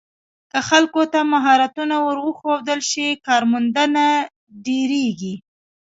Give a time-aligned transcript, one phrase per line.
[0.51, 4.05] که خلکو ته مهارتونه ور وښودل شي، کارموندنه
[4.65, 5.35] ډېریږي.